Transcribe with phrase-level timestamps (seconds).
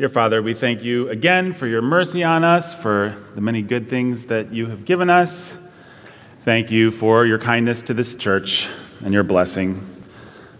[0.00, 3.90] Dear Father, we thank you again for your mercy on us, for the many good
[3.90, 5.54] things that you have given us.
[6.40, 8.66] Thank you for your kindness to this church
[9.04, 9.84] and your blessing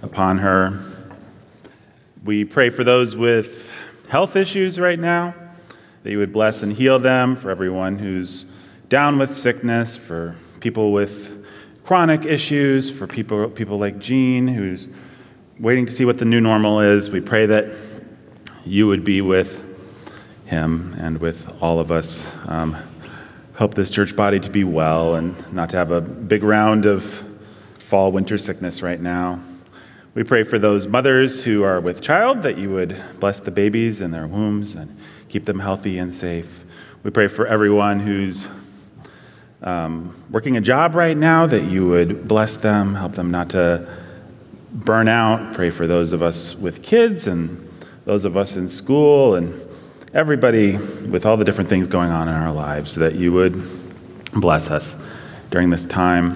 [0.03, 0.79] upon her.
[2.23, 3.75] We pray for those with
[4.11, 5.35] health issues right now,
[6.03, 8.45] that you would bless and heal them, for everyone who's
[8.91, 11.47] down with sickness, for people with
[11.83, 14.87] chronic issues, for people, people like Jean, who's
[15.59, 17.09] waiting to see what the new normal is.
[17.09, 17.75] We pray that
[18.65, 19.67] you would be with
[20.47, 22.31] him and with all of us.
[22.49, 22.77] Um,
[23.57, 27.25] help this church body to be well and not to have a big round of
[27.79, 29.41] fall winter sickness right now.
[30.15, 34.01] We pray for those mothers who are with child that you would bless the babies
[34.01, 34.97] in their wombs and
[35.29, 36.65] keep them healthy and safe.
[37.03, 38.49] We pray for everyone who's
[39.63, 43.89] um, working a job right now that you would bless them, help them not to
[44.73, 45.55] burn out.
[45.55, 47.70] Pray for those of us with kids and
[48.11, 49.55] those of us in school and
[50.13, 53.63] everybody with all the different things going on in our lives that you would
[54.33, 54.97] bless us
[55.53, 56.35] during this time.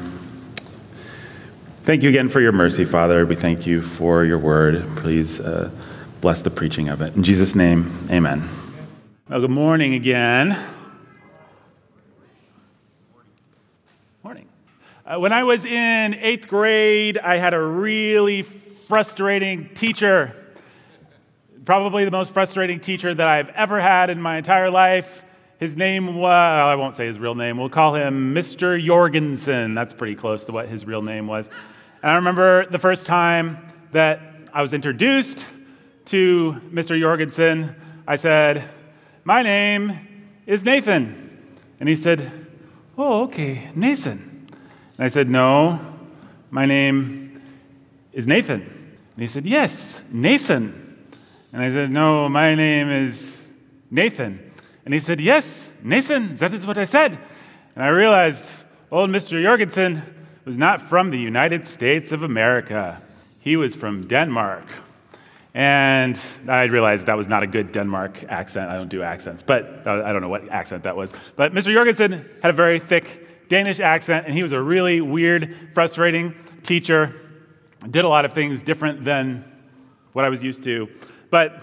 [1.83, 3.27] Thank you again for your mercy, Father.
[3.27, 4.87] We thank you for your word.
[4.99, 5.73] Please uh,
[6.21, 7.17] bless the preaching of it.
[7.17, 8.49] In Jesus' name, amen.
[9.29, 10.57] Well, good morning again.
[14.23, 14.47] Morning.
[15.05, 20.37] Uh, when I was in eighth grade, I had a really frustrating teacher.
[21.65, 25.25] Probably the most frustrating teacher that I've ever had in my entire life.
[25.59, 28.79] His name was, I won't say his real name, we'll call him Mr.
[28.85, 29.73] Jorgensen.
[29.75, 31.49] That's pretty close to what his real name was.
[32.03, 34.21] And I remember the first time that
[34.53, 35.47] I was introduced
[36.07, 37.01] to Mr.
[37.01, 37.75] Jorgensen,
[38.07, 38.69] I said,
[39.25, 41.49] My name is Nathan.
[41.81, 42.31] And he said,
[42.99, 44.49] Oh, okay, Nathan.
[44.99, 45.81] And I said, No,
[46.51, 47.41] my name
[48.13, 48.61] is Nathan.
[48.61, 50.84] And he said, Yes, Nathan.
[51.55, 53.49] And I said, No, my name is
[53.89, 54.41] Nathan.
[54.85, 57.17] And he said, Yes, Nathan, that is what I said.
[57.77, 58.53] And I realized
[58.91, 59.41] old Mr.
[59.41, 60.03] Jorgensen
[60.45, 63.01] was not from the United States of America,
[63.39, 64.67] he was from Denmark.
[65.55, 68.69] And I realized that was not a good Denmark accent.
[68.69, 71.13] I don't do accents, but uh, I don't know what accent that was.
[71.37, 71.73] But Mr.
[71.73, 77.15] Jorgensen had a very thick Danish accent, and he was a really weird, frustrating teacher.
[77.89, 79.45] Did a lot of things different than
[80.15, 80.89] what I was used to.
[81.35, 81.61] But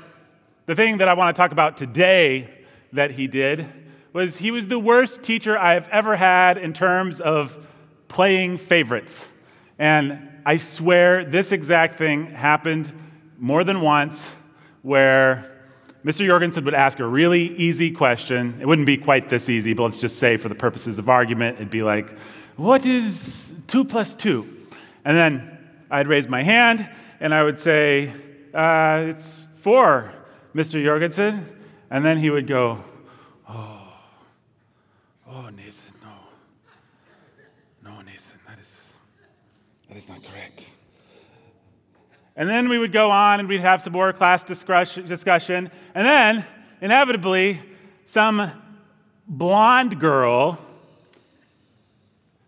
[0.65, 2.49] the thing that I want to talk about today
[2.91, 3.65] that he did
[4.11, 7.57] was he was the worst teacher I've ever had in terms of
[8.09, 9.29] playing favorites.
[9.79, 12.91] And I swear this exact thing happened
[13.39, 14.35] more than once
[14.81, 15.49] where
[16.03, 16.25] Mr.
[16.25, 18.57] Jorgensen would ask a really easy question.
[18.59, 21.55] It wouldn't be quite this easy, but let's just say for the purposes of argument,
[21.59, 22.19] it'd be like,
[22.57, 24.45] What is 2 plus 2?
[25.05, 26.89] And then I'd raise my hand
[27.21, 28.11] and I would say,
[28.53, 30.11] uh, It's 4,
[30.55, 30.83] Mr.
[30.83, 31.47] Jorgensen.
[31.89, 32.83] And then he would go,
[33.47, 33.93] Oh,
[35.29, 37.89] oh, Nathan, no.
[37.91, 38.93] No, Nathan, that is,
[39.87, 40.67] that is not correct.
[42.35, 45.69] And then we would go on and we'd have some more class discussion.
[45.93, 46.45] And then,
[46.79, 47.61] inevitably,
[48.05, 48.51] some
[49.27, 50.57] blonde girl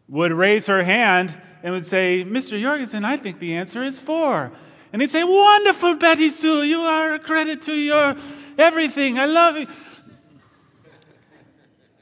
[0.08, 2.60] would raise her hand and would say, Mr.
[2.60, 4.52] Jorgensen, I think the answer is four.
[4.94, 8.16] And he'd say, Wonderful, Betty Sue, you are a credit to your
[8.58, 9.18] everything.
[9.18, 9.68] I love you.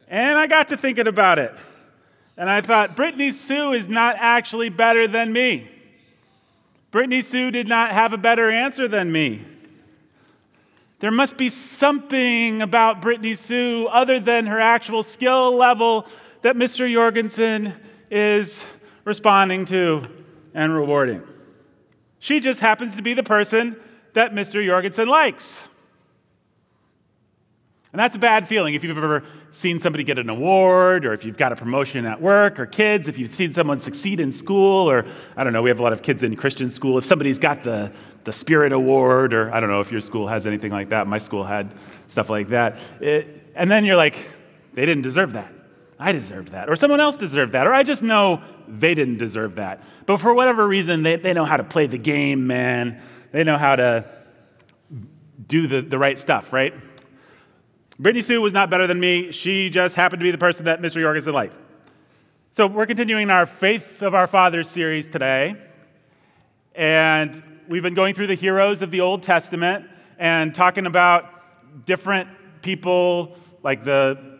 [0.10, 1.56] And I got to thinking about it.
[2.38, 5.70] And I thought, Brittany Sue is not actually better than me.
[6.92, 9.42] Brittany Sue did not have a better answer than me.
[11.00, 16.08] There must be something about Brittany Sue other than her actual skill level
[16.42, 16.92] that Mr.
[16.92, 17.74] Jorgensen
[18.12, 18.66] is
[19.06, 20.08] responding to
[20.54, 21.24] and rewarding.
[22.22, 23.76] She just happens to be the person
[24.14, 24.64] that Mr.
[24.64, 25.68] Jorgensen likes.
[27.92, 31.26] And that's a bad feeling if you've ever seen somebody get an award, or if
[31.26, 34.90] you've got a promotion at work, or kids, if you've seen someone succeed in school,
[34.90, 35.04] or
[35.36, 37.00] I don't know, we have a lot of kids in Christian school.
[37.00, 37.92] If somebody's got the,
[38.24, 41.08] the Spirit Award, or I don't know if your school has anything like that.
[41.08, 41.74] My school had
[42.08, 42.78] stuff like that.
[43.00, 44.30] It, and then you're like,
[44.74, 45.52] they didn't deserve that.
[46.02, 46.68] I deserved that.
[46.68, 47.68] Or someone else deserved that.
[47.68, 49.84] Or I just know they didn't deserve that.
[50.08, 53.00] But for whatever reason, they, they know how to play the game, man.
[53.32, 54.04] They know how to
[55.46, 56.74] do the, the right stuff, right?
[58.00, 59.32] Brittany Sue was not better than me.
[59.32, 61.00] She just happened to be the person that Mr.
[61.00, 61.56] Jorgensen liked.
[62.50, 65.56] So we're continuing our Faith of Our Fathers series today.
[66.74, 69.86] And we've been going through the heroes of the Old Testament
[70.18, 72.28] and talking about different
[72.64, 74.31] people, like the,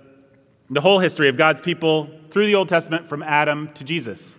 [0.72, 4.38] the whole history of God's people through the Old Testament from Adam to Jesus.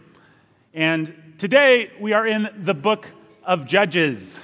[0.73, 3.07] And today we are in the book
[3.45, 4.41] of Judges.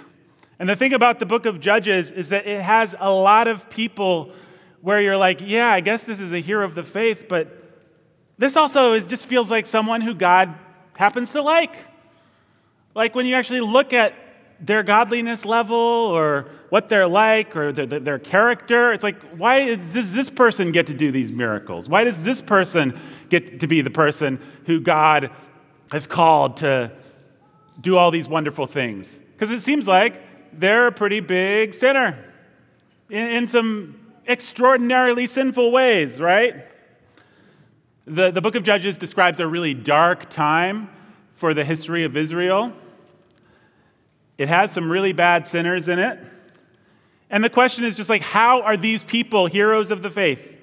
[0.59, 3.71] And the thing about the book of Judges is that it has a lot of
[3.71, 4.33] people
[4.83, 7.49] where you're like, yeah, I guess this is a hero of the faith, but
[8.37, 10.55] this also is, just feels like someone who God
[10.95, 11.75] happens to like.
[12.95, 14.13] Like when you actually look at
[14.61, 20.13] their godliness level or what they're like or their, their character, it's like, why does
[20.13, 21.89] this person get to do these miracles?
[21.89, 25.31] Why does this person get to be the person who God
[25.93, 26.91] has called to
[27.81, 29.19] do all these wonderful things?
[29.33, 30.21] Because it seems like
[30.53, 32.19] they're a pretty big sinner
[33.09, 36.67] in, in some extraordinarily sinful ways, right?
[38.07, 40.91] The, the book of Judges describes a really dark time
[41.35, 42.73] for the history of Israel.
[44.39, 46.19] It has some really bad sinners in it.
[47.29, 50.57] And the question is just like, how are these people heroes of the faith?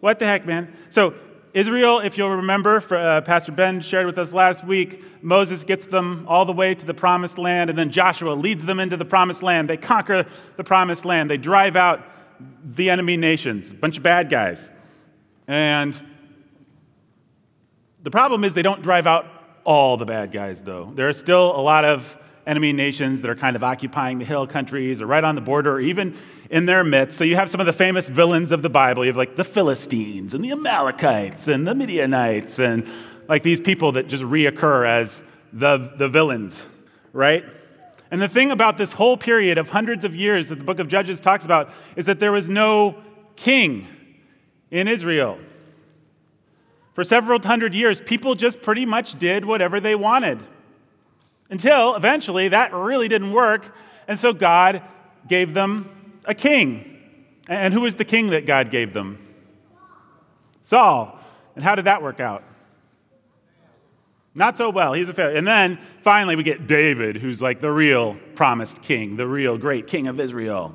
[0.00, 0.74] What the heck, man?
[0.88, 1.14] So,
[1.54, 6.24] Israel, if you'll remember, uh, Pastor Ben shared with us last week, Moses gets them
[6.26, 9.42] all the way to the promised land, and then Joshua leads them into the promised
[9.42, 9.68] land.
[9.68, 10.26] They conquer
[10.56, 12.02] the promised land, they drive out
[12.64, 14.70] the enemy nations, a bunch of bad guys.
[15.46, 15.94] And
[18.02, 19.26] the problem is they don't drive out
[19.64, 20.90] all the bad guys, though.
[20.94, 22.16] There are still a lot of
[22.46, 25.72] enemy nations that are kind of occupying the hill countries or right on the border
[25.72, 26.16] or even
[26.50, 27.16] in their midst.
[27.16, 29.04] So you have some of the famous villains of the Bible.
[29.04, 32.86] You have like the Philistines and the Amalekites and the Midianites and
[33.28, 35.22] like these people that just reoccur as
[35.52, 36.64] the, the villains,
[37.12, 37.44] right?
[38.10, 40.88] And the thing about this whole period of hundreds of years that the book of
[40.88, 42.96] Judges talks about is that there was no
[43.36, 43.86] king
[44.70, 45.38] in Israel.
[46.94, 50.40] For several hundred years, people just pretty much did whatever they wanted.
[51.52, 53.76] Until eventually that really didn't work,
[54.08, 54.80] and so God
[55.28, 56.98] gave them a king.
[57.46, 59.18] And who was the king that God gave them?
[60.62, 61.18] Saul.
[61.54, 62.42] And how did that work out?
[64.34, 64.94] Not so well.
[64.94, 65.36] He was a failure.
[65.36, 69.86] And then finally we get David, who's like the real promised king, the real great
[69.86, 70.74] king of Israel.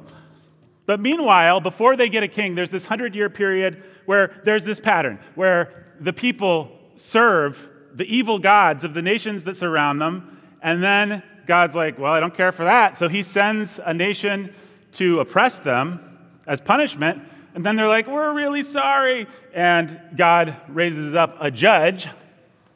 [0.85, 4.80] But meanwhile, before they get a king, there's this hundred year period where there's this
[4.80, 10.37] pattern where the people serve the evil gods of the nations that surround them.
[10.68, 12.98] And then God's like, well, I don't care for that.
[12.98, 14.54] So he sends a nation
[14.96, 17.24] to oppress them as punishment.
[17.56, 19.28] And then they're like, we're really sorry.
[19.54, 22.10] And God raises up a judge.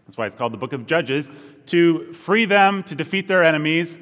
[0.06, 1.30] That's why it's called the book of Judges
[1.66, 4.00] to free them, to defeat their enemies.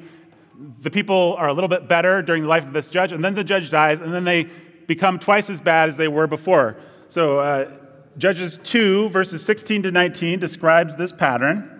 [0.82, 3.34] The people are a little bit better during the life of this judge, and then
[3.34, 4.44] the judge dies, and then they
[4.86, 6.76] become twice as bad as they were before.
[7.08, 7.76] So uh,
[8.18, 11.79] Judges 2, verses 16 to 19, describes this pattern.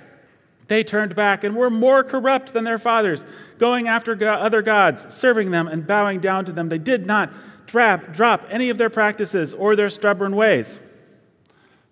[0.71, 3.25] they turned back and were more corrupt than their fathers,
[3.57, 6.69] going after other gods, serving them and bowing down to them.
[6.69, 7.29] They did not
[7.67, 10.79] drop, any of their practices or their stubborn ways.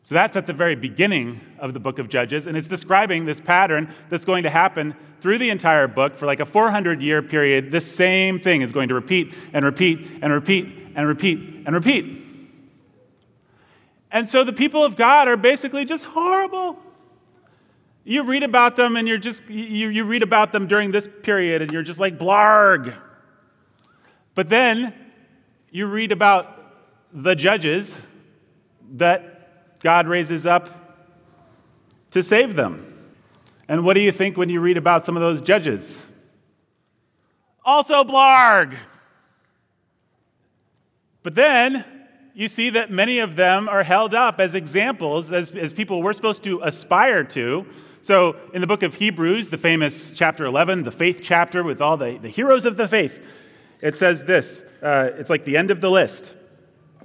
[0.04, 3.42] So that's at the very beginning of the book of Judges, and it's describing this
[3.42, 7.72] pattern that's going to happen through the entire book for like a 400 year period.
[7.72, 12.22] This same thing is going to repeat and repeat and repeat and repeat and repeat.
[14.10, 16.80] And so the people of God are basically just horrible.
[18.04, 21.62] You read about them and you're just, you, you read about them during this period
[21.62, 22.96] and you're just like, blarg.
[24.36, 24.94] But then
[25.72, 26.56] you read about
[27.14, 28.00] the judges
[28.94, 30.70] that God raises up
[32.12, 32.86] to save them.
[33.68, 36.02] And what do you think when you read about some of those judges?
[37.64, 38.76] Also, blarg.
[41.22, 41.86] But then
[42.34, 46.14] you see that many of them are held up as examples, as, as people we're
[46.14, 47.68] supposed to aspire to.
[48.02, 51.98] So, in the book of Hebrews, the famous chapter 11, the faith chapter with all
[51.98, 53.20] the, the heroes of the faith,
[53.82, 56.34] it says this uh, it's like the end of the list.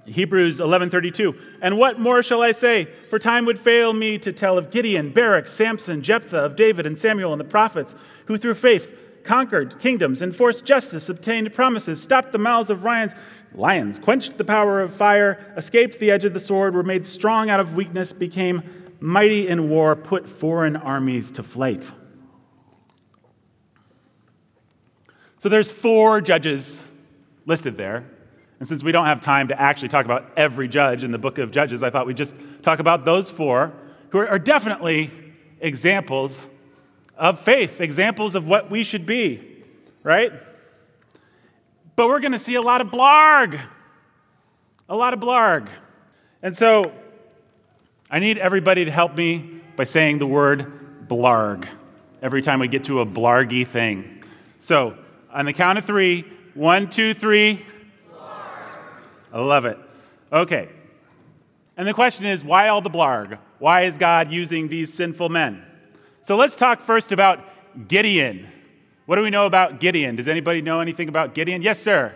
[0.07, 1.37] Hebrews 11:32.
[1.63, 2.85] And what more shall I say?
[2.85, 6.99] For time would fail me to tell of Gideon, Barak, Samson, Jephthah, of David and
[6.99, 7.95] Samuel and the prophets,
[8.27, 13.15] who through faith conquered kingdoms, enforced justice, obtained promises, stopped the mouths of lions,
[13.55, 17.49] lions, quenched the power of fire, escaped the edge of the sword, were made strong
[17.49, 18.63] out of weakness, became
[19.05, 21.91] mighty in war, put foreign armies to flight.
[25.39, 26.81] So there's four judges
[27.45, 28.05] listed there.
[28.59, 31.37] And since we don't have time to actually talk about every judge in the book
[31.37, 33.75] of Judges, I thought we'd just talk about those four
[34.09, 35.11] who are definitely
[35.61, 36.47] examples
[37.19, 39.63] of faith, examples of what we should be,
[40.03, 40.33] right?
[41.95, 43.61] But we're going to see a lot of blarg.
[44.89, 45.69] A lot of blarg.
[46.43, 46.91] And so
[48.15, 51.67] I need everybody to help me by saying the word blarg
[52.23, 54.23] every time we get to a blargy thing.
[54.61, 54.97] So,
[55.33, 56.23] on the count of three
[56.55, 57.67] one, two, three.
[59.33, 59.77] I love it.
[60.33, 60.69] Okay.
[61.77, 63.37] And the question is why all the blarg?
[63.59, 65.65] Why is God using these sinful men?
[66.23, 67.41] So let's talk first about
[67.89, 68.47] Gideon.
[69.07, 70.15] What do we know about Gideon?
[70.15, 71.63] Does anybody know anything about Gideon?
[71.63, 72.15] Yes, sir.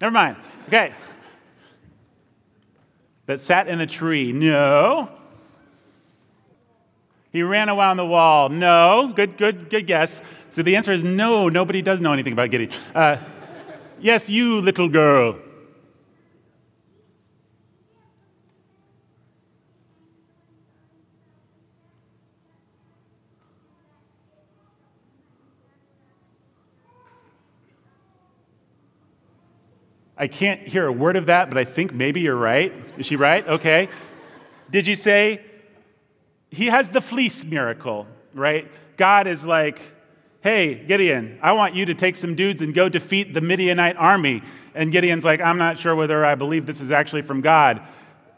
[0.00, 0.38] Never mind.
[0.66, 0.92] Okay.
[3.26, 4.32] That sat in a tree.
[4.32, 5.08] No.
[7.32, 8.48] He ran around the wall.
[8.48, 9.12] No.
[9.14, 10.22] Good, good, good guess.
[10.50, 11.48] So the answer is no.
[11.48, 12.70] Nobody does know anything about Gideon.
[12.94, 13.16] Uh,
[14.00, 15.38] yes, you little girl.
[30.20, 32.74] I can't hear a word of that, but I think maybe you're right.
[32.98, 33.46] Is she right?
[33.48, 33.88] Okay.
[34.70, 35.40] Did you say
[36.50, 38.70] he has the fleece miracle, right?
[38.98, 39.80] God is like,
[40.42, 44.42] hey, Gideon, I want you to take some dudes and go defeat the Midianite army.
[44.74, 47.80] And Gideon's like, I'm not sure whether I believe this is actually from God.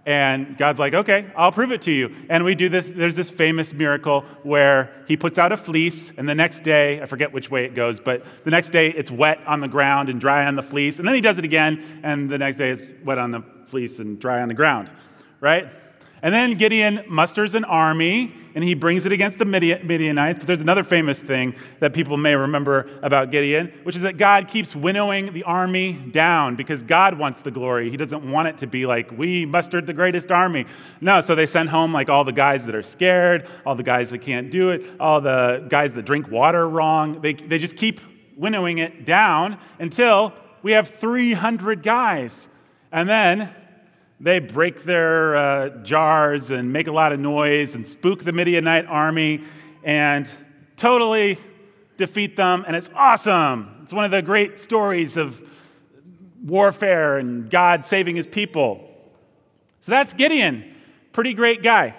[0.04, 2.14] And God's like, okay, I'll prove it to you.
[2.28, 2.90] And we do this.
[2.90, 7.06] There's this famous miracle where he puts out a fleece, and the next day, I
[7.06, 10.20] forget which way it goes, but the next day it's wet on the ground and
[10.20, 10.98] dry on the fleece.
[10.98, 14.00] And then he does it again, and the next day it's wet on the fleece
[14.00, 14.90] and dry on the ground,
[15.40, 15.68] right?
[16.22, 20.38] And then Gideon musters an army and he brings it against the Midianites.
[20.38, 24.46] But there's another famous thing that people may remember about Gideon, which is that God
[24.46, 27.90] keeps winnowing the army down because God wants the glory.
[27.90, 30.66] He doesn't want it to be like, we mustered the greatest army.
[31.00, 34.10] No, so they send home like all the guys that are scared, all the guys
[34.10, 37.20] that can't do it, all the guys that drink water wrong.
[37.20, 38.00] They, they just keep
[38.36, 42.48] winnowing it down until we have 300 guys.
[42.92, 43.52] And then
[44.22, 48.86] they break their uh, jars and make a lot of noise and spook the Midianite
[48.86, 49.42] army
[49.82, 50.30] and
[50.76, 51.38] totally
[51.96, 52.64] defeat them.
[52.64, 53.80] And it's awesome.
[53.82, 55.42] It's one of the great stories of
[56.44, 58.88] warfare and God saving his people.
[59.80, 60.72] So that's Gideon.
[61.12, 61.96] Pretty great guy.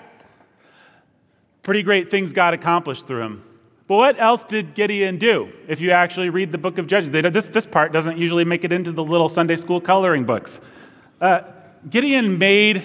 [1.61, 3.43] Pretty great things God accomplished through him.
[3.85, 5.51] But what else did Gideon do?
[5.67, 8.71] If you actually read the book of Judges, this, this part doesn't usually make it
[8.71, 10.61] into the little Sunday school coloring books.
[11.19, 11.41] Uh,
[11.89, 12.83] Gideon made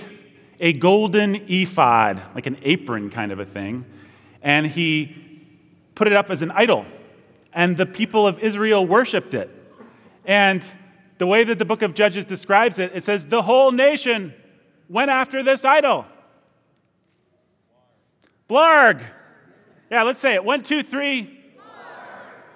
[0.61, 3.85] a golden ephod, like an apron kind of a thing,
[4.43, 5.17] and he
[5.95, 6.85] put it up as an idol.
[7.53, 9.51] And the people of Israel worshiped it.
[10.25, 10.65] And
[11.19, 14.35] the way that the book of Judges describes it, it says, the whole nation
[14.89, 16.05] went after this idol.
[18.49, 19.03] Blarg.
[19.91, 20.45] Yeah, let's say it.
[20.45, 21.25] One, two, three.
[21.25, 21.61] Blarg.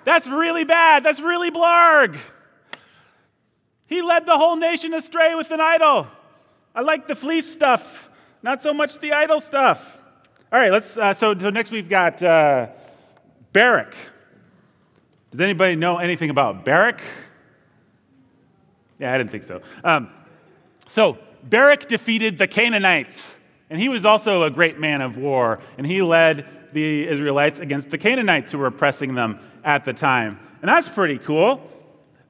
[0.05, 1.03] That's really bad.
[1.03, 2.17] That's really blarg.
[3.87, 6.07] He led the whole nation astray with an idol.
[6.75, 8.09] I like the fleece stuff,
[8.43, 10.03] not so much the idol stuff.
[10.51, 10.97] All right, let's.
[10.97, 12.69] Uh, so, so, next we've got uh,
[13.53, 13.95] Barak.
[15.31, 17.01] Does anybody know anything about Barak?
[18.99, 19.61] Yeah, I didn't think so.
[19.85, 20.11] Um,
[20.87, 23.35] so, Barak defeated the Canaanites,
[23.69, 27.91] and he was also a great man of war, and he led the Israelites against
[27.91, 30.39] the Canaanites who were oppressing them at the time.
[30.63, 31.71] And that's pretty cool.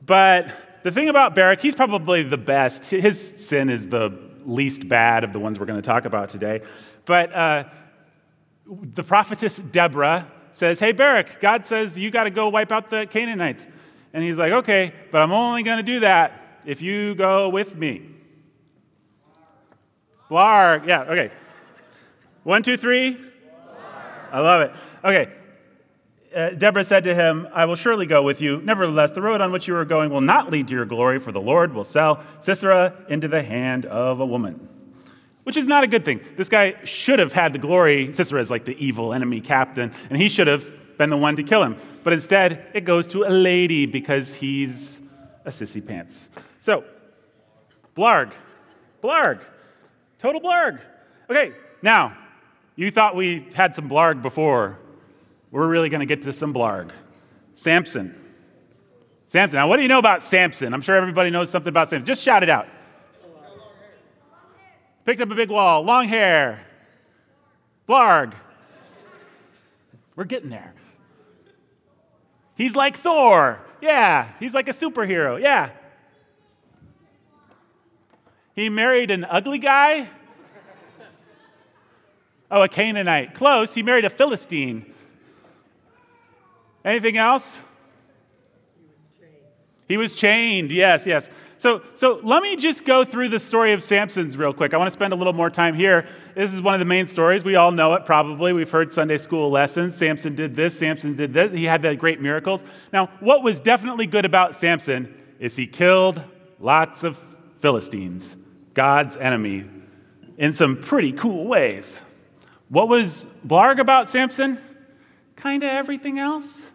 [0.04, 2.90] But the thing about Barak, he's probably the best.
[2.90, 6.62] His sin is the least bad of the ones we're going to talk about today.
[7.04, 7.64] But uh,
[8.66, 13.06] the prophetess Deborah says, Hey, Barak, God says you got to go wipe out the
[13.06, 13.66] Canaanites.
[14.12, 17.74] And he's like, Okay, but I'm only going to do that if you go with
[17.76, 18.08] me.
[20.30, 20.86] Blarg.
[20.86, 21.30] Yeah, okay.
[22.42, 23.18] One, two, three.
[24.30, 24.72] I love it.
[25.04, 25.32] Okay,
[26.34, 28.60] uh, Deborah said to him, I will surely go with you.
[28.62, 31.32] Nevertheless, the road on which you are going will not lead to your glory, for
[31.32, 34.68] the Lord will sell Sisera into the hand of a woman.
[35.44, 36.20] Which is not a good thing.
[36.36, 38.12] This guy should have had the glory.
[38.12, 41.42] Sisera is like the evil enemy captain, and he should have been the one to
[41.42, 41.76] kill him.
[42.04, 45.00] But instead, it goes to a lady because he's
[45.44, 46.30] a sissy pants.
[46.58, 46.84] So,
[47.96, 48.32] blarg.
[49.02, 49.40] Blarg.
[50.18, 50.80] Total blarg.
[51.28, 52.16] Okay, now,
[52.76, 54.78] you thought we had some blarg before
[55.52, 56.90] we're really going to get to some blarg.
[57.54, 58.18] Samson.
[59.26, 59.56] Samson.
[59.56, 60.74] Now, what do you know about Samson?
[60.74, 62.06] I'm sure everybody knows something about Samson.
[62.06, 62.66] Just shout it out.
[65.04, 66.64] Picked up a big wall, long hair.
[67.88, 68.32] Blarg.
[70.16, 70.74] We're getting there.
[72.56, 73.60] He's like Thor.
[73.80, 74.28] Yeah.
[74.40, 75.40] He's like a superhero.
[75.40, 75.70] Yeah.
[78.54, 80.08] He married an ugly guy.
[82.50, 83.34] Oh, a Canaanite.
[83.34, 83.74] Close.
[83.74, 84.91] He married a Philistine.
[86.84, 87.60] Anything else?
[89.88, 90.72] He was chained.
[90.72, 91.28] Yes, yes.
[91.58, 94.74] So, so let me just go through the story of Samson's real quick.
[94.74, 96.08] I want to spend a little more time here.
[96.34, 97.44] This is one of the main stories.
[97.44, 98.52] We all know it probably.
[98.52, 99.94] We've heard Sunday school lessons.
[99.94, 101.52] Samson did this, Samson did this.
[101.52, 102.64] He had the great miracles.
[102.92, 106.20] Now, what was definitely good about Samson is he killed
[106.58, 107.16] lots of
[107.58, 108.36] Philistines,
[108.74, 109.68] God's enemy,
[110.38, 112.00] in some pretty cool ways.
[112.70, 114.58] What was blarg about Samson?
[115.36, 116.71] Kind of everything else,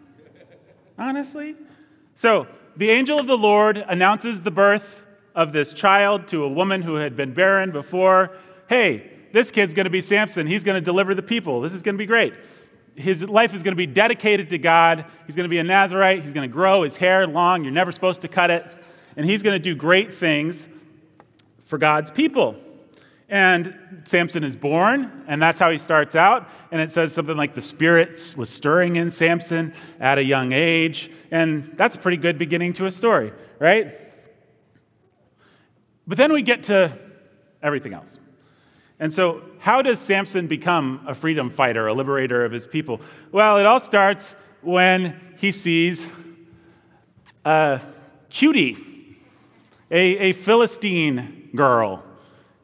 [0.98, 1.56] honestly.
[2.14, 6.82] So, the angel of the Lord announces the birth of this child to a woman
[6.82, 8.32] who had been barren before.
[8.68, 10.46] Hey, this kid's going to be Samson.
[10.46, 11.60] He's going to deliver the people.
[11.60, 12.34] This is going to be great.
[12.94, 15.04] His life is going to be dedicated to God.
[15.26, 16.22] He's going to be a Nazarite.
[16.22, 17.62] He's going to grow his hair long.
[17.62, 18.66] You're never supposed to cut it.
[19.16, 20.68] And he's going to do great things
[21.64, 22.56] for God's people.
[23.28, 26.48] And Samson is born, and that's how he starts out.
[26.70, 31.10] And it says something like the spirits was stirring in Samson at a young age.
[31.30, 33.92] And that's a pretty good beginning to a story, right?
[36.06, 36.96] But then we get to
[37.62, 38.18] everything else.
[38.98, 43.00] And so, how does Samson become a freedom fighter, a liberator of his people?
[43.30, 46.08] Well, it all starts when he sees
[47.44, 47.80] a
[48.30, 48.78] cutie,
[49.90, 52.02] a, a Philistine girl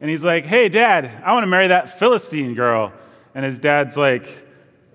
[0.00, 2.92] and he's like, Hey, dad, I want to marry that Philistine girl.
[3.34, 4.46] And his dad's like,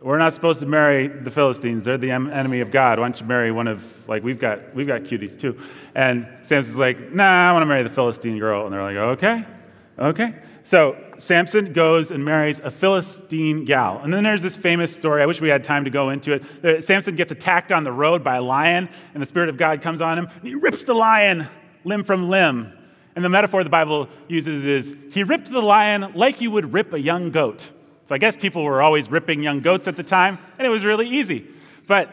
[0.01, 1.85] We're not supposed to marry the Philistines.
[1.85, 2.99] They're the enemy of God.
[2.99, 5.59] Why don't you marry one of, like, we've got, we've got cuties too.
[5.95, 8.65] And Samson's like, Nah, I want to marry the Philistine girl.
[8.65, 9.45] And they're like, Okay,
[9.97, 10.35] okay.
[10.63, 13.99] So Samson goes and marries a Philistine gal.
[14.03, 15.21] And then there's this famous story.
[15.21, 16.83] I wish we had time to go into it.
[16.83, 19.99] Samson gets attacked on the road by a lion, and the Spirit of God comes
[19.99, 21.47] on him, and he rips the lion
[21.83, 22.71] limb from limb.
[23.15, 26.93] And the metaphor the Bible uses is he ripped the lion like you would rip
[26.93, 27.71] a young goat.
[28.05, 30.83] So I guess people were always ripping young goats at the time, and it was
[30.83, 31.47] really easy.
[31.85, 32.09] But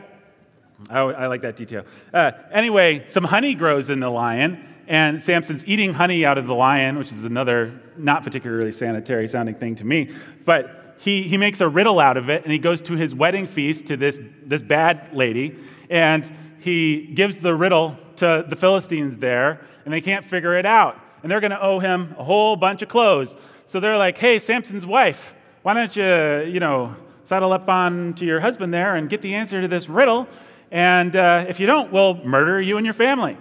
[0.90, 1.84] oh, I like that detail.
[2.12, 6.54] Uh, anyway, some honey grows in the lion, and Samson's eating honey out of the
[6.54, 10.10] lion, which is another not particularly sanitary sounding thing to me.
[10.44, 13.47] But he, he makes a riddle out of it, and he goes to his wedding
[13.47, 15.56] feast to this, this bad lady,
[15.90, 21.00] and he gives the riddle to the Philistines there, and they can't figure it out.
[21.22, 23.36] And they're going to owe him a whole bunch of clothes.
[23.66, 28.24] So they're like, hey, Samson's wife, why don't you, you know, saddle up on to
[28.24, 30.28] your husband there and get the answer to this riddle?
[30.70, 33.36] And uh, if you don't, we'll murder you and your family.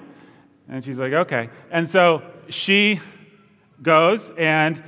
[0.68, 1.50] And she's like, okay.
[1.70, 3.00] And so she
[3.82, 4.82] goes and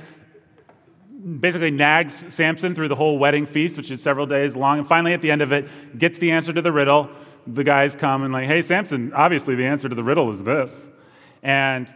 [1.40, 4.78] basically nags Samson through the whole wedding feast, which is several days long.
[4.78, 7.10] And finally, at the end of it, gets the answer to the riddle
[7.54, 10.86] the guys come and like, hey, Samson, obviously the answer to the riddle is this.
[11.42, 11.92] And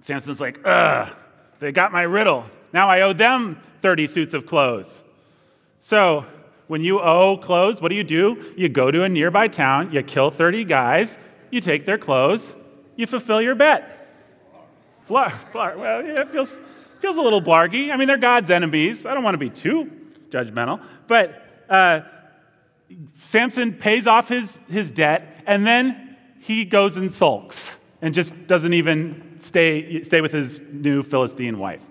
[0.00, 1.14] Samson's like, ugh,
[1.58, 2.44] they got my riddle.
[2.72, 5.02] Now I owe them 30 suits of clothes.
[5.80, 6.24] So
[6.66, 8.52] when you owe clothes, what do you do?
[8.56, 11.18] You go to a nearby town, you kill 30 guys,
[11.50, 12.56] you take their clothes,
[12.96, 13.90] you fulfill your bet.
[15.08, 15.76] Blar, blar.
[15.76, 16.58] Well, yeah, it feels,
[17.04, 17.90] feels a little blargy.
[17.90, 19.04] I mean, they're God's enemies.
[19.04, 19.90] I don't want to be too
[20.30, 20.82] judgmental.
[21.06, 22.00] But uh,
[23.12, 28.72] Samson pays off his, his debt, and then he goes and sulks and just doesn't
[28.72, 31.84] even stay, stay with his new Philistine wife.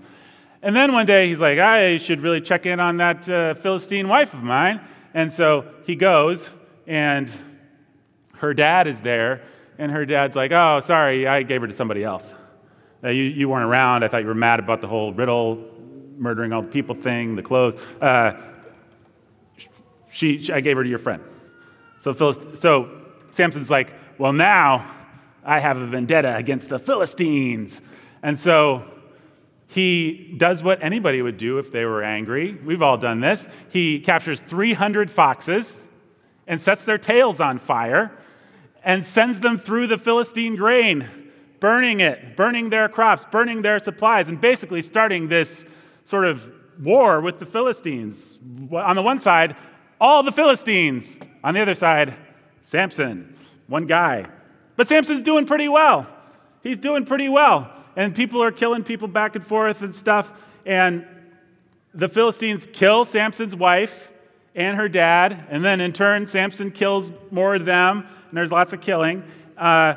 [0.63, 4.07] And then one day he's like, I should really check in on that uh, Philistine
[4.07, 4.81] wife of mine.
[5.13, 6.49] And so he goes,
[6.87, 7.31] and
[8.37, 9.43] her dad is there,
[9.77, 12.33] and her dad's like, Oh, sorry, I gave her to somebody else.
[13.03, 14.03] Uh, you, you weren't around.
[14.03, 15.63] I thought you were mad about the whole riddle,
[16.17, 17.75] murdering all the people thing, the clothes.
[18.01, 18.39] Uh,
[20.11, 21.23] she, I gave her to your friend.
[21.99, 22.89] So, Philist- so
[23.31, 24.85] Samson's like, well, now
[25.43, 27.81] I have a vendetta against the Philistines.
[28.21, 28.83] And so
[29.67, 32.53] he does what anybody would do if they were angry.
[32.53, 33.49] We've all done this.
[33.69, 35.79] He captures 300 foxes
[36.47, 38.11] and sets their tails on fire
[38.83, 41.09] and sends them through the Philistine grain,
[41.63, 45.65] burning it, burning their crops, burning their supplies, and basically starting this
[46.03, 48.37] sort of war with the Philistines.
[48.73, 49.55] On the one side,
[49.97, 51.17] all the Philistines.
[51.41, 52.15] On the other side,
[52.59, 53.33] Samson,
[53.67, 54.25] one guy.
[54.75, 56.05] But Samson's doing pretty well.
[56.63, 57.71] He's doing pretty well.
[57.95, 60.33] And people are killing people back and forth and stuff.
[60.65, 61.07] And
[61.93, 64.11] the Philistines kill Samson's wife
[64.53, 65.45] and her dad.
[65.49, 67.99] And then in turn, Samson kills more of them.
[67.99, 69.23] And there's lots of killing.
[69.57, 69.93] Uh,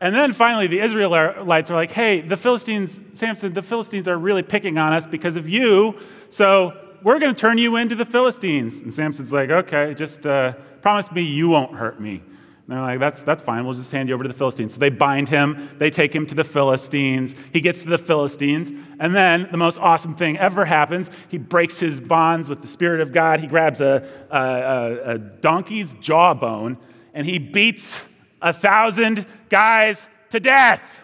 [0.00, 4.42] and then finally, the Israelites are like, hey, the Philistines, Samson, the Philistines are really
[4.42, 5.98] picking on us because of you.
[6.28, 8.78] So we're going to turn you into the Philistines.
[8.80, 12.22] And Samson's like, okay, just uh, promise me you won't hurt me.
[12.68, 13.64] And they're like, that's, that's fine.
[13.64, 14.74] We'll just hand you over to the Philistines.
[14.74, 15.68] So they bind him.
[15.78, 17.34] They take him to the Philistines.
[17.52, 18.70] He gets to the Philistines.
[19.00, 21.10] And then the most awesome thing ever happens.
[21.28, 23.40] He breaks his bonds with the Spirit of God.
[23.40, 26.76] He grabs a, a, a donkey's jawbone
[27.14, 28.04] and he beats
[28.40, 31.02] a thousand guys to death.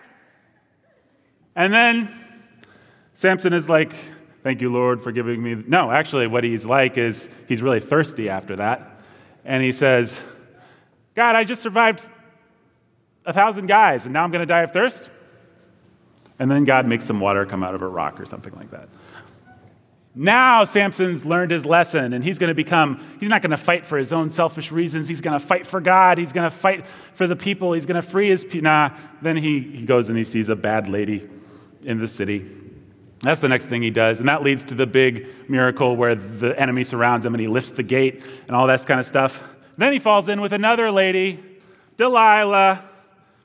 [1.57, 2.09] And then
[3.15, 3.93] Samson is like,
[4.45, 5.55] Thank you, Lord, for giving me.
[5.67, 9.01] No, actually, what he's like is he's really thirsty after that.
[9.43, 10.23] And he says,
[11.15, 12.07] God, I just survived
[13.25, 15.09] a thousand guys, and now I'm going to die of thirst?
[16.39, 18.89] And then God makes some water come out of a rock or something like that.
[20.15, 23.85] Now Samson's learned his lesson and he's going to become, he's not going to fight
[23.85, 25.09] for his own selfish reasons.
[25.09, 26.19] He's going to fight for God.
[26.19, 27.73] He's going to fight for the people.
[27.73, 28.63] He's going to free his people.
[28.63, 28.91] Nah,
[29.23, 31.29] then he, he goes and he sees a bad lady
[31.83, 32.47] in the city.
[33.23, 34.21] That's the next thing he does.
[34.21, 37.73] And that leads to the big miracle where the enemy surrounds him and he lifts
[37.73, 39.43] the gate and all that kind of stuff.
[39.77, 41.43] Then he falls in with another lady,
[41.97, 42.85] Delilah,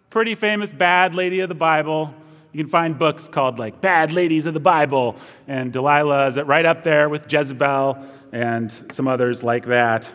[0.09, 2.13] pretty famous bad lady of the Bible.
[2.51, 6.65] You can find books called like Bad Ladies of the Bible, and Delilah is right
[6.65, 10.11] up there with Jezebel and some others like that.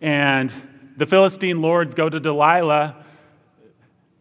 [0.00, 0.52] And
[0.96, 2.96] the Philistine lords go to Delilah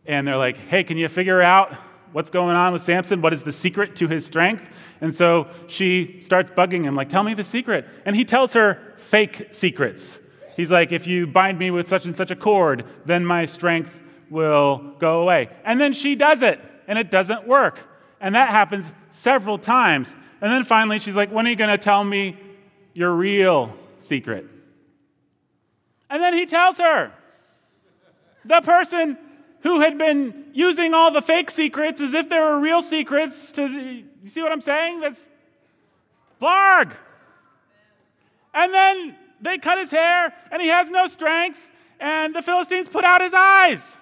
[0.06, 1.74] and they're like, hey, can you figure out
[2.12, 3.22] what's going on with Samson?
[3.22, 4.70] What is the secret to his strength?
[5.02, 7.88] And so she starts bugging him, like, tell me the secret.
[8.06, 10.20] And he tells her fake secrets.
[10.56, 14.04] He's like, if you bind me with such and such a cord, then my strength
[14.30, 15.50] will go away.
[15.64, 17.88] And then she does it and it doesn't work.
[18.20, 20.16] And that happens several times.
[20.42, 22.38] And then finally, she's like, When are you going to tell me
[22.94, 24.46] your real secret?
[26.10, 27.12] And then he tells her.
[28.46, 29.18] The person
[29.62, 34.04] who had been using all the fake secrets as if they were real secrets to
[34.26, 35.02] you see what I'm saying?
[35.02, 35.28] That's
[36.42, 36.94] Blarg.
[38.56, 43.04] And then they cut his hair and he has no strength, and the Philistines put
[43.04, 43.98] out his eyes.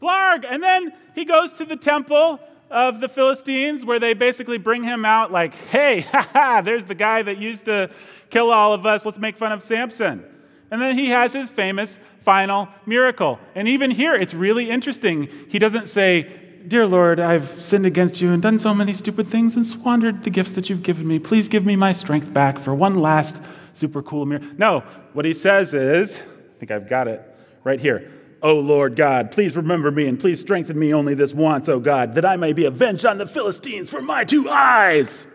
[0.00, 0.44] Blarg.
[0.48, 5.04] And then he goes to the temple of the Philistines where they basically bring him
[5.04, 7.90] out like, hey, ha there's the guy that used to
[8.30, 9.04] kill all of us.
[9.04, 10.24] Let's make fun of Samson.
[10.70, 13.40] And then he has his famous final miracle.
[13.56, 15.28] And even here, it's really interesting.
[15.48, 16.30] He doesn't say,
[16.66, 20.30] Dear Lord, I've sinned against you and done so many stupid things and squandered the
[20.30, 21.18] gifts that you've given me.
[21.18, 24.50] Please give me my strength back for one last super cool miracle.
[24.58, 24.80] No,
[25.14, 27.22] what he says is, I think I've got it
[27.64, 28.12] right here.
[28.42, 32.14] O Lord God, please remember me and please strengthen me only this once, O God,
[32.14, 35.26] that I may be avenged on the Philistines for my two eyes.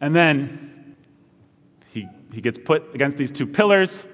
[0.00, 0.96] And then
[1.92, 4.04] he, he gets put against these two pillars.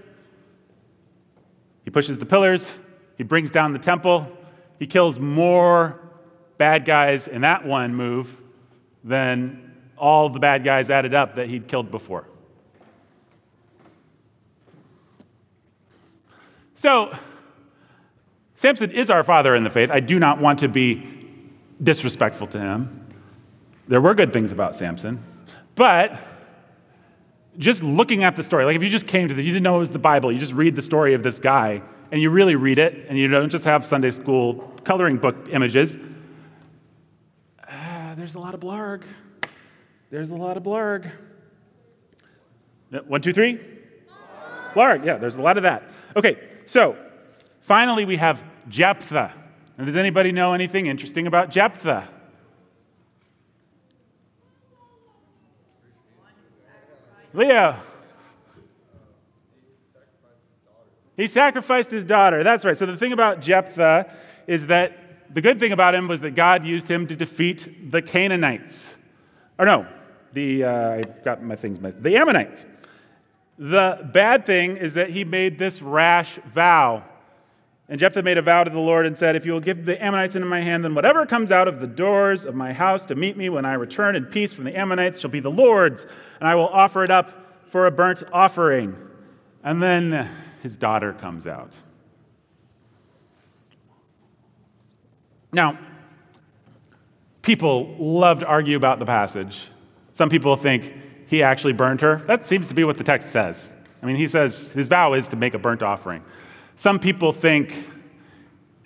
[1.84, 2.76] He pushes the pillars,
[3.16, 4.30] he brings down the temple,
[4.78, 5.98] he kills more
[6.58, 8.36] bad guys in that one move
[9.02, 12.26] than all the bad guys added up that he'd killed before.
[16.74, 17.14] So,
[18.60, 19.90] Samson is our father in the faith.
[19.90, 21.06] I do not want to be
[21.82, 23.06] disrespectful to him.
[23.88, 25.18] There were good things about Samson,
[25.76, 26.14] but
[27.56, 29.76] just looking at the story, like if you just came to this, you didn't know
[29.76, 31.80] it was the Bible, you just read the story of this guy,
[32.12, 35.96] and you really read it, and you don't just have Sunday school coloring book images.
[37.66, 39.04] Uh, there's a lot of blarg.
[40.10, 41.10] There's a lot of blarg.
[43.06, 43.58] One, two, three?
[44.74, 45.88] Blarg, yeah, there's a lot of that.
[46.14, 46.94] Okay, so
[47.62, 49.32] finally we have Jephthah.
[49.76, 52.06] And does anybody know anything interesting about Jephthah?
[57.32, 57.76] Leo.
[61.16, 62.42] He sacrificed his daughter.
[62.42, 62.76] That's right.
[62.76, 64.12] So the thing about Jephthah
[64.46, 68.02] is that the good thing about him was that God used him to defeat the
[68.02, 68.94] Canaanites.
[69.58, 69.86] Or no,
[70.32, 72.02] the uh, I got my things mixed.
[72.02, 72.66] the Ammonites.
[73.58, 77.04] The bad thing is that he made this rash vow
[77.90, 80.00] and Jephthah made a vow to the Lord and said, If you will give the
[80.00, 83.16] Ammonites into my hand, then whatever comes out of the doors of my house to
[83.16, 86.06] meet me when I return in peace from the Ammonites shall be the Lord's,
[86.38, 88.96] and I will offer it up for a burnt offering.
[89.64, 90.28] And then
[90.62, 91.76] his daughter comes out.
[95.52, 95.76] Now,
[97.42, 99.66] people love to argue about the passage.
[100.12, 100.94] Some people think
[101.26, 102.18] he actually burned her.
[102.26, 103.72] That seems to be what the text says.
[104.00, 106.22] I mean, he says his vow is to make a burnt offering.
[106.80, 107.74] Some people think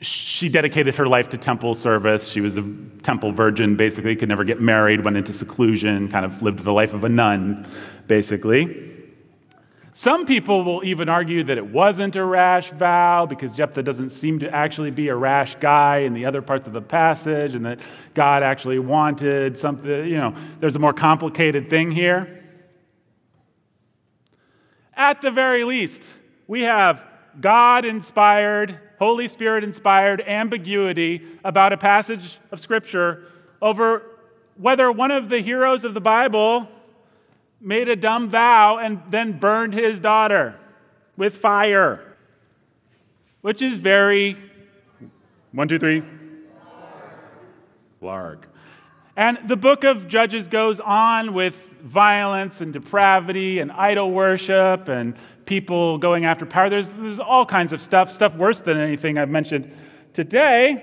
[0.01, 2.27] she dedicated her life to temple service.
[2.29, 2.63] She was a
[3.05, 6.93] temple virgin, basically, could never get married, went into seclusion, kind of lived the life
[6.93, 7.65] of a nun,
[8.09, 8.91] basically.
[9.93, 14.41] Some people will even argue that it wasn't a rash vow because Jephthah doesn't seem
[14.41, 17.79] to actually be a rash guy in the other parts of the passage and that
[18.13, 22.43] God actually wanted something, you know, there's a more complicated thing here.
[24.97, 26.03] At the very least,
[26.49, 33.25] we have God inspired, Holy Spirit inspired ambiguity about a passage of Scripture
[33.61, 34.03] over
[34.57, 36.69] whether one of the heroes of the Bible
[37.61, 40.55] made a dumb vow and then burned his daughter
[41.17, 42.15] with fire.
[43.45, 44.39] which is very,
[45.53, 46.03] one, two, three,
[48.03, 48.39] Blarg.
[49.19, 55.15] And the book of Judges goes on with violence and depravity and idol worship and
[55.45, 56.71] people going after power.
[56.71, 59.71] There's, there's all kinds of stuff, stuff worse than anything I've mentioned
[60.15, 60.83] today.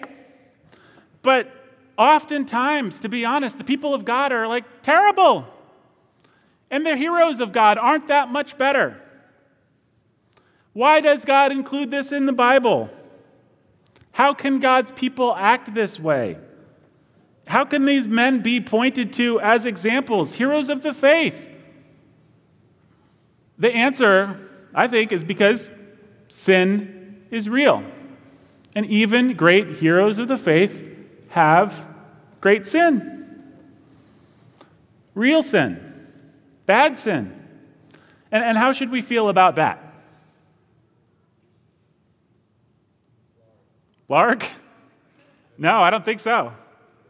[1.24, 1.52] But
[1.98, 5.48] oftentimes, to be honest, the people of God are like terrible.
[6.70, 9.02] And the heroes of God aren't that much better.
[10.74, 12.92] Why does God include this in the Bible?
[14.12, 16.38] How can God's people act this way?
[17.52, 21.50] How can these men be pointed to as examples, heroes of the faith?
[23.58, 24.40] The answer,
[24.74, 25.70] I think, is because
[26.30, 27.84] sin is real.
[28.74, 30.96] And even great heroes of the faith
[31.32, 31.86] have
[32.40, 33.44] great sin.
[35.14, 36.08] Real sin,
[36.66, 37.38] bad sin.
[38.32, 39.94] And, and how should we feel about that?
[44.08, 44.48] Lark?
[45.58, 46.54] No, I don't think so.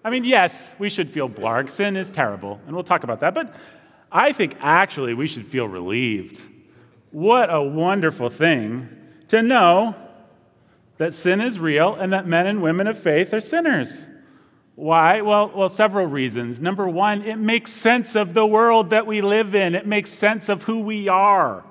[0.03, 1.69] I mean, yes, we should feel blarg.
[1.69, 3.33] Sin is terrible, and we'll talk about that.
[3.33, 3.55] But
[4.11, 6.41] I think actually we should feel relieved.
[7.11, 8.89] What a wonderful thing
[9.27, 9.95] to know
[10.97, 14.07] that sin is real and that men and women of faith are sinners.
[14.75, 15.21] Why?
[15.21, 16.59] Well, well, several reasons.
[16.59, 19.75] Number one, it makes sense of the world that we live in.
[19.75, 21.63] It makes sense of who we are.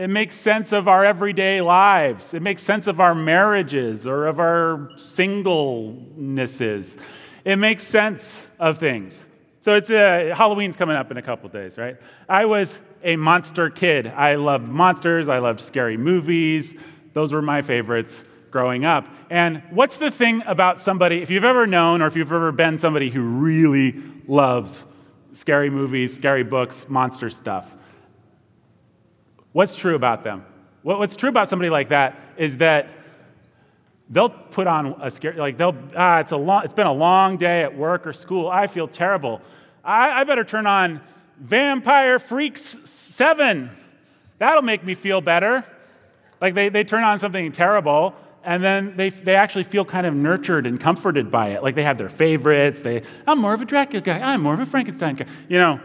[0.00, 2.32] It makes sense of our everyday lives.
[2.32, 6.98] It makes sense of our marriages or of our singlenesses.
[7.44, 9.22] It makes sense of things.
[9.60, 11.98] So it's uh, Halloween's coming up in a couple days, right?
[12.30, 14.06] I was a monster kid.
[14.06, 15.28] I loved monsters.
[15.28, 16.82] I loved scary movies.
[17.12, 19.06] Those were my favorites growing up.
[19.28, 22.78] And what's the thing about somebody, if you've ever known or if you've ever been
[22.78, 24.82] somebody who really loves
[25.34, 27.76] scary movies, scary books, monster stuff,
[29.52, 30.44] What's true about them?
[30.82, 32.88] What's true about somebody like that is that
[34.08, 37.36] they'll put on a scare, like they'll, ah, it's, a long, it's been a long
[37.36, 38.48] day at work or school.
[38.48, 39.40] I feel terrible.
[39.84, 41.00] I, I better turn on
[41.38, 43.70] Vampire Freaks 7.
[44.38, 45.64] That'll make me feel better.
[46.40, 50.14] Like they, they turn on something terrible and then they, they actually feel kind of
[50.14, 51.62] nurtured and comforted by it.
[51.62, 52.80] Like they have their favorites.
[52.80, 54.18] They, I'm more of a Dracula guy.
[54.18, 55.26] I'm more of a Frankenstein guy.
[55.48, 55.80] You know,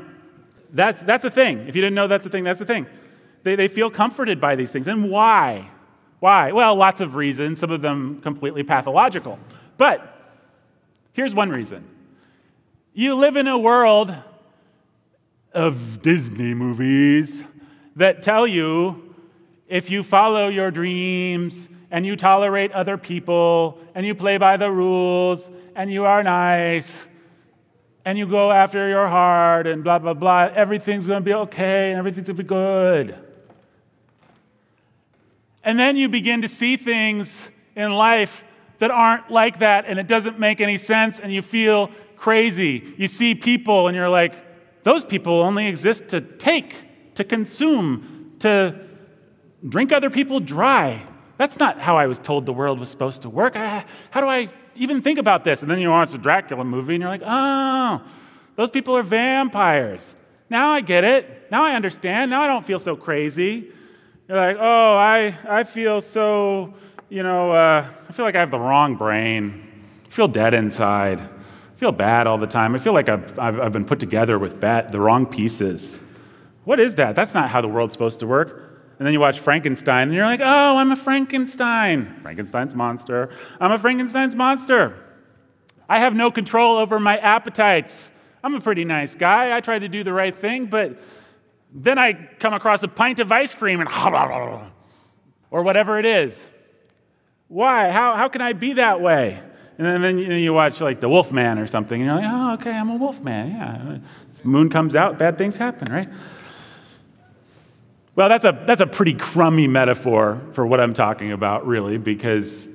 [0.71, 1.67] that's, that's a thing.
[1.67, 2.85] If you didn't know that's a thing, that's a thing.
[3.45, 4.87] They, they feel comforted by these things.
[4.87, 5.69] And why?
[6.19, 6.51] Why?
[6.51, 9.37] Well, lots of reasons, some of them completely pathological.
[9.77, 10.33] But
[11.13, 11.87] here's one reason
[12.95, 14.15] you live in a world
[15.53, 17.43] of Disney movies
[17.95, 19.13] that tell you
[19.67, 24.71] if you follow your dreams and you tolerate other people and you play by the
[24.71, 27.05] rules and you are nice
[28.05, 31.91] and you go after your heart and blah, blah, blah, everything's going to be okay
[31.91, 33.24] and everything's going to be good.
[35.65, 38.45] And then you begin to see things in life
[38.77, 42.93] that aren't like that, and it doesn't make any sense, and you feel crazy.
[42.97, 44.33] You see people, and you're like,
[44.83, 48.79] those people only exist to take, to consume, to
[49.67, 51.01] drink other people dry.
[51.37, 53.53] That's not how I was told the world was supposed to work.
[53.55, 55.63] Ah, how do I even think about this?
[55.63, 58.03] And then you watch a Dracula movie, and you're like, oh,
[58.55, 60.15] those people are vampires.
[60.49, 61.47] Now I get it.
[61.49, 62.29] Now I understand.
[62.29, 63.71] Now I don't feel so crazy.
[64.27, 66.73] You're like, oh, I, I feel so,
[67.09, 69.71] you know, uh, I feel like I have the wrong brain.
[70.03, 71.19] I feel dead inside.
[71.19, 72.73] I feel bad all the time.
[72.73, 76.01] I feel like I've, I've, I've been put together with bad, the wrong pieces.
[76.63, 77.15] What is that?
[77.15, 78.63] That's not how the world's supposed to work.
[78.97, 82.15] And then you watch Frankenstein, and you're like, oh, I'm a Frankenstein.
[82.23, 83.29] Frankenstein's monster.
[83.59, 84.97] I'm a Frankenstein's monster.
[85.87, 88.09] I have no control over my appetites.
[88.43, 89.55] I'm a pretty nice guy.
[89.55, 90.99] I try to do the right thing, but
[91.75, 93.89] then I come across a pint of ice cream and
[95.51, 96.47] or whatever it is.
[97.49, 97.91] Why?
[97.91, 99.37] How, how can I be that way?
[99.77, 102.71] And then, you watch like The Wolf Man or something, and you're like, oh, okay,
[102.71, 103.51] I'm a wolf man.
[103.51, 103.97] Yeah.
[104.29, 106.07] This moon comes out, bad things happen, right?
[108.15, 112.69] Well, that's a, that's a pretty crummy metaphor for what I'm talking about, really, because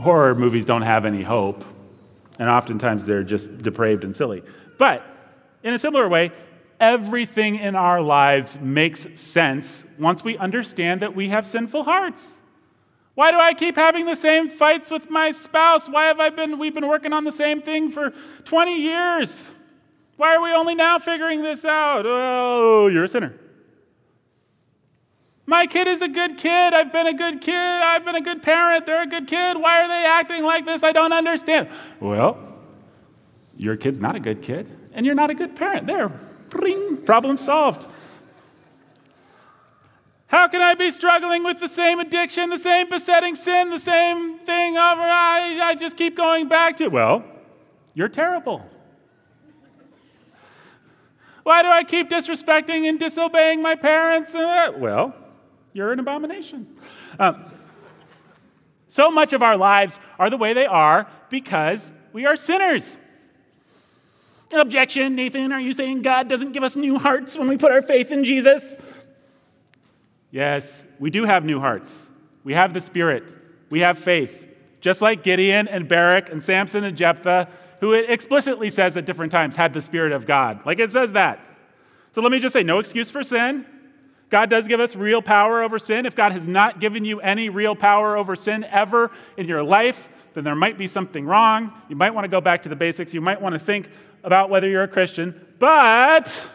[0.00, 1.66] horror movies don't have any hope,
[2.38, 4.42] and oftentimes they're just depraved and silly.
[4.78, 5.04] But
[5.62, 6.32] in a similar way,
[6.80, 12.40] everything in our lives makes sense once we understand that we have sinful hearts.
[13.14, 15.88] Why do I keep having the same fights with my spouse?
[15.88, 18.12] Why have I been we've been working on the same thing for
[18.44, 19.50] 20 years?
[20.16, 22.04] Why are we only now figuring this out?
[22.06, 23.34] Oh, you're a sinner.
[25.46, 26.74] My kid is a good kid.
[26.74, 27.54] I've been a good kid.
[27.54, 28.86] I've been a good parent.
[28.86, 29.60] They're a good kid.
[29.60, 30.84] Why are they acting like this?
[30.84, 31.68] I don't understand.
[31.98, 32.38] Well,
[33.56, 35.86] your kid's not a good kid, and you're not a good parent.
[35.86, 36.12] There,
[36.50, 37.90] Bring, problem solved.
[40.26, 44.38] How can I be struggling with the same addiction, the same besetting sin, the same
[44.38, 45.00] thing over?
[45.00, 46.84] I, I just keep going back to.
[46.84, 46.92] it.
[46.92, 47.24] Well,
[47.94, 48.64] you're terrible.
[51.42, 54.34] Why do I keep disrespecting and disobeying my parents?
[54.34, 55.16] Uh, well,
[55.72, 56.76] you're an abomination.
[57.18, 57.44] Um,
[58.86, 62.96] so much of our lives are the way they are because we are sinners.
[64.52, 67.82] Objection, Nathan, are you saying God doesn't give us new hearts when we put our
[67.82, 68.76] faith in Jesus?
[70.30, 72.08] Yes, we do have new hearts.
[72.42, 73.24] We have the Spirit.
[73.68, 74.48] We have faith.
[74.80, 77.48] Just like Gideon and Barak and Samson and Jephthah,
[77.80, 80.64] who it explicitly says at different times had the Spirit of God.
[80.66, 81.38] Like it says that.
[82.12, 83.66] So let me just say no excuse for sin.
[84.30, 86.06] God does give us real power over sin.
[86.06, 90.08] If God has not given you any real power over sin ever in your life,
[90.34, 91.72] then there might be something wrong.
[91.88, 93.12] You might want to go back to the basics.
[93.12, 93.90] You might want to think
[94.22, 95.44] about whether you're a Christian.
[95.58, 96.48] But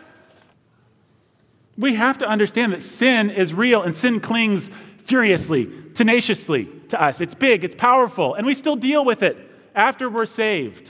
[1.77, 7.21] we have to understand that sin is real and sin clings furiously, tenaciously to us.
[7.21, 9.37] It's big, it's powerful, and we still deal with it
[9.75, 10.89] after we're saved.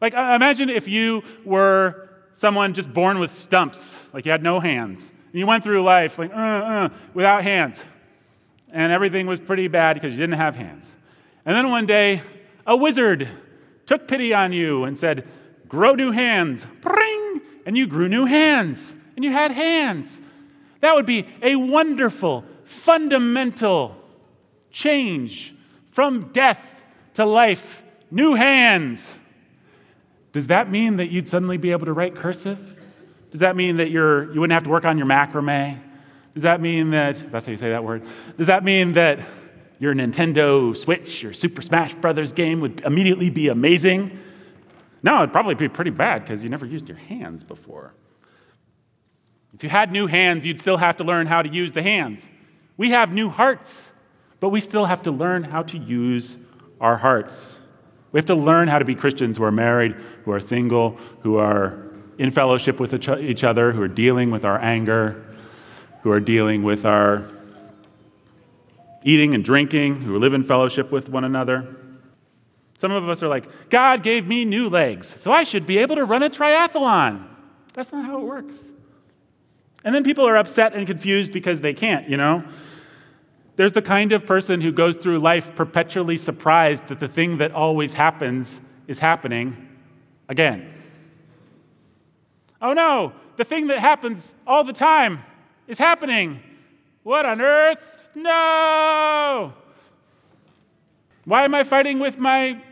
[0.00, 4.60] Like, uh, imagine if you were someone just born with stumps, like you had no
[4.60, 7.84] hands, and you went through life like, uh, uh, without hands,
[8.70, 10.92] and everything was pretty bad because you didn't have hands.
[11.44, 12.22] And then one day,
[12.66, 13.28] a wizard
[13.86, 15.26] took pity on you and said,
[15.68, 16.66] Grow new hands.
[16.80, 17.40] Pring!
[17.64, 20.20] And you grew new hands and you had hands.
[20.80, 23.96] That would be a wonderful, fundamental
[24.70, 25.54] change
[25.90, 27.82] from death to life.
[28.10, 29.18] New hands.
[30.32, 32.71] Does that mean that you'd suddenly be able to write cursive?
[33.32, 35.80] Does that mean that you're, you wouldn't have to work on your macrame?
[36.34, 38.04] Does that mean that, that's how you say that word,
[38.38, 39.20] does that mean that
[39.78, 44.18] your Nintendo Switch, your Super Smash Brothers game would immediately be amazing?
[45.02, 47.94] No, it'd probably be pretty bad because you never used your hands before.
[49.54, 52.30] If you had new hands, you'd still have to learn how to use the hands.
[52.76, 53.92] We have new hearts,
[54.40, 56.36] but we still have to learn how to use
[56.80, 57.56] our hearts.
[58.12, 59.92] We have to learn how to be Christians who are married,
[60.24, 61.91] who are single, who are
[62.22, 65.26] in fellowship with each other, who are dealing with our anger,
[66.02, 67.24] who are dealing with our
[69.02, 71.74] eating and drinking, who live in fellowship with one another.
[72.78, 75.96] Some of us are like, God gave me new legs, so I should be able
[75.96, 77.26] to run a triathlon.
[77.74, 78.70] That's not how it works.
[79.82, 82.44] And then people are upset and confused because they can't, you know?
[83.56, 87.50] There's the kind of person who goes through life perpetually surprised that the thing that
[87.50, 89.68] always happens is happening
[90.28, 90.72] again.
[92.62, 95.22] Oh no, the thing that happens all the time
[95.66, 96.40] is happening.
[97.02, 98.12] What on earth?
[98.14, 99.52] No!
[101.24, 102.62] Why am I fighting with my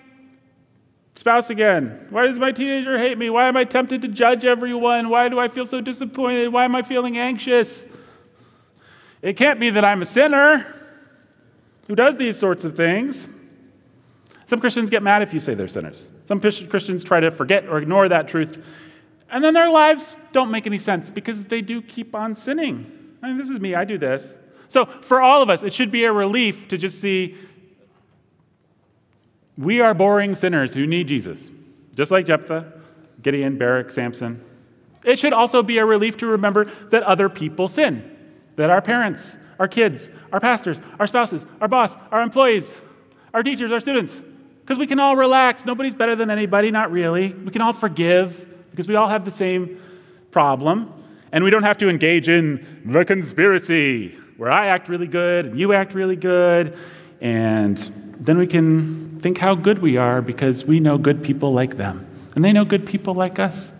[1.16, 2.07] spouse again?
[2.11, 3.31] Why does my teenager hate me?
[3.31, 5.09] Why am I tempted to judge everyone?
[5.09, 6.53] Why do I feel so disappointed?
[6.53, 7.88] Why am I feeling anxious?
[9.22, 10.72] It can't be that I'm a sinner
[11.88, 13.26] who does these sorts of things.
[14.46, 16.09] Some Christians get mad if you say they're sinners.
[16.24, 18.64] Some Christians try to forget or ignore that truth.
[19.30, 22.90] And then their lives don't make any sense because they do keep on sinning.
[23.22, 24.34] I mean, this is me, I do this.
[24.68, 27.36] So, for all of us, it should be a relief to just see
[29.58, 31.50] we are boring sinners who need Jesus,
[31.94, 32.72] just like Jephthah,
[33.20, 34.40] Gideon, Barak, Samson.
[35.04, 38.16] It should also be a relief to remember that other people sin,
[38.56, 42.80] that our parents, our kids, our pastors, our spouses, our boss, our employees,
[43.34, 44.20] our teachers, our students,
[44.62, 45.66] because we can all relax.
[45.66, 47.32] Nobody's better than anybody, not really.
[47.32, 49.80] We can all forgive because we all have the same
[50.30, 50.92] problem.
[51.33, 55.59] And we don't have to engage in the conspiracy where I act really good and
[55.59, 56.76] you act really good
[57.20, 57.76] and
[58.20, 62.06] then we can think how good we are because we know good people like them,
[62.35, 63.72] and they know good people like us.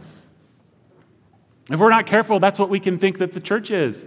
[1.71, 4.07] If we're not careful, that's what we can think that the church is.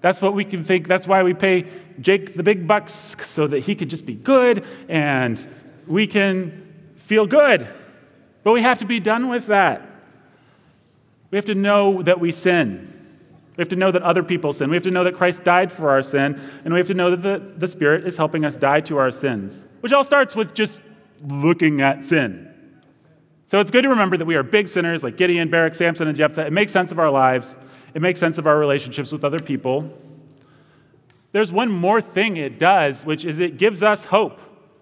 [0.00, 0.88] That's what we can think.
[0.88, 1.66] That's why we pay
[2.00, 5.46] Jake the big bucks so that he could just be good and
[5.86, 7.66] we can feel good.
[8.42, 9.86] But we have to be done with that.
[11.34, 12.88] We have to know that we sin.
[13.56, 14.70] We have to know that other people sin.
[14.70, 16.40] We have to know that Christ died for our sin.
[16.64, 19.10] And we have to know that the, the Spirit is helping us die to our
[19.10, 20.78] sins, which all starts with just
[21.26, 22.54] looking at sin.
[23.46, 26.16] So it's good to remember that we are big sinners like Gideon, Barak, Samson, and
[26.16, 26.46] Jephthah.
[26.46, 27.58] It makes sense of our lives,
[27.94, 29.92] it makes sense of our relationships with other people.
[31.32, 34.38] There's one more thing it does, which is it gives us hope.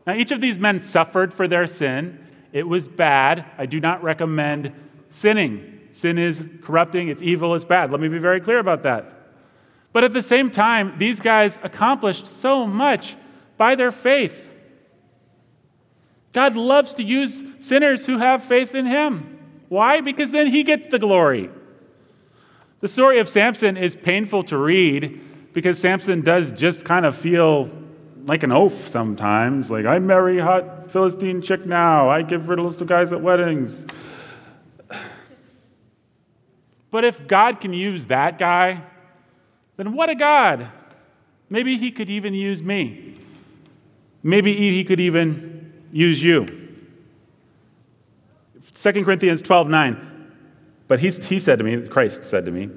[0.06, 2.22] Now, each of these men suffered for their sin.
[2.52, 3.46] It was bad.
[3.56, 4.74] I do not recommend
[5.08, 5.71] sinning.
[5.92, 7.90] Sin is corrupting, it's evil, it's bad.
[7.90, 9.12] Let me be very clear about that.
[9.92, 13.14] But at the same time, these guys accomplished so much
[13.58, 14.50] by their faith.
[16.32, 19.38] God loves to use sinners who have faith in Him.
[19.68, 20.00] Why?
[20.00, 21.50] Because then He gets the glory.
[22.80, 25.20] The story of Samson is painful to read
[25.52, 27.70] because Samson does just kind of feel
[28.26, 29.70] like an oaf sometimes.
[29.70, 33.84] Like, I marry hot Philistine chick now, I give riddles to guys at weddings.
[36.92, 38.82] But if God can use that guy,
[39.76, 40.70] then what a God!
[41.48, 43.18] Maybe he could even use me.
[44.22, 46.46] Maybe he could even use you.
[48.74, 50.08] 2 Corinthians 12 9.
[50.86, 52.68] But he, he said to me, Christ said to me,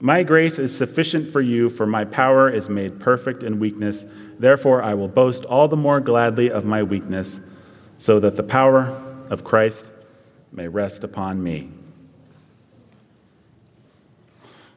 [0.00, 4.06] My grace is sufficient for you, for my power is made perfect in weakness.
[4.38, 7.40] Therefore, I will boast all the more gladly of my weakness,
[7.98, 8.86] so that the power
[9.28, 9.88] of Christ
[10.52, 11.70] may rest upon me.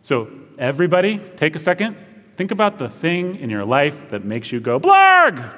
[0.10, 1.96] So, everybody, take a second.
[2.36, 5.56] Think about the thing in your life that makes you go, Blarg!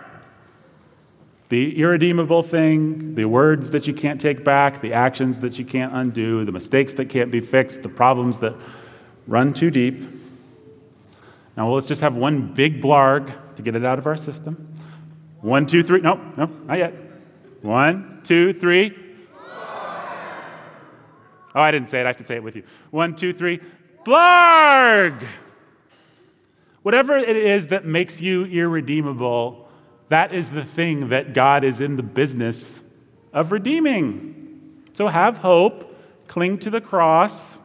[1.47, 5.93] The irredeemable thing, the words that you can't take back, the actions that you can't
[5.93, 8.54] undo, the mistakes that can't be fixed, the problems that
[9.26, 10.02] run too deep.
[11.56, 14.76] Now, well, let's just have one big blarg to get it out of our system.
[15.39, 16.02] One, two, three.
[16.02, 16.93] No, no, not yet.
[17.62, 18.97] One, two, three.
[21.54, 22.04] Oh, I didn't say it.
[22.04, 22.64] I have to say it with you.
[22.91, 23.62] One, two, three.
[24.04, 25.26] Blarg!
[26.82, 29.68] Whatever it is that makes you irredeemable,
[30.10, 32.80] that is the thing that God is in the business
[33.34, 34.84] of redeeming.
[34.93, 35.95] So have hope,
[36.28, 37.58] cling to the cross,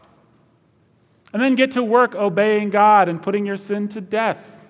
[1.33, 4.67] and then get to work obeying God and putting your sin to death.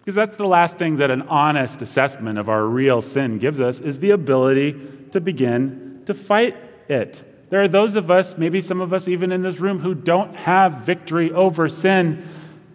[0.00, 3.80] Because that's the last thing that an honest assessment of our real sin gives us
[3.80, 4.76] is the ability
[5.12, 6.56] to begin to fight
[6.88, 7.22] it.
[7.52, 10.34] There are those of us, maybe some of us even in this room, who don't
[10.36, 12.26] have victory over sin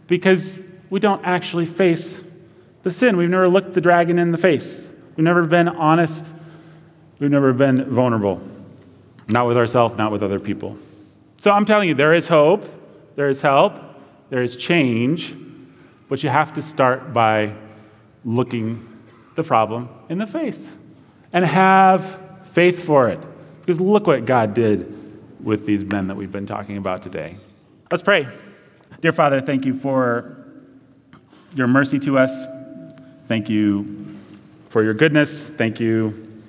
[0.05, 0.61] because
[0.91, 2.23] we don't actually face
[2.83, 3.17] the sin.
[3.17, 4.87] We've never looked the dragon in the face.
[5.15, 6.29] We've never been honest.
[7.17, 8.39] We've never been vulnerable.
[9.27, 10.77] Not with ourselves, not with other people.
[11.41, 12.63] So I'm telling you, there is hope,
[13.15, 13.79] there is help,
[14.29, 15.35] there is change,
[16.07, 17.55] but you have to start by
[18.23, 18.87] looking
[19.33, 20.69] the problem in the face
[21.33, 22.21] and have
[22.51, 23.19] faith for it.
[23.67, 27.35] Because look what God did with these men that we've been talking about today.
[27.91, 28.25] Let's pray.
[29.01, 30.45] Dear Father, thank you for
[31.53, 32.45] your mercy to us.
[33.25, 34.07] Thank you
[34.69, 35.49] for your goodness.
[35.49, 36.39] Thank you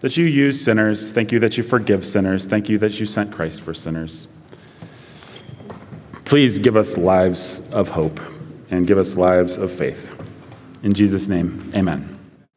[0.00, 1.12] that you use sinners.
[1.12, 2.46] Thank you that you forgive sinners.
[2.46, 4.26] Thank you that you sent Christ for sinners.
[6.24, 8.18] Please give us lives of hope
[8.70, 10.18] and give us lives of faith.
[10.82, 12.11] In Jesus' name, amen.